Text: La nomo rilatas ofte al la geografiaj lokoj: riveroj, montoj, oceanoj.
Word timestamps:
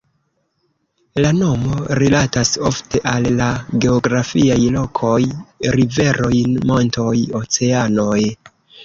La 1.25 1.33
nomo 1.41 1.75
rilatas 1.99 2.53
ofte 2.69 3.01
al 3.11 3.27
la 3.41 3.49
geografiaj 3.85 4.57
lokoj: 4.77 5.19
riveroj, 5.77 6.33
montoj, 6.73 7.13
oceanoj. 7.43 8.17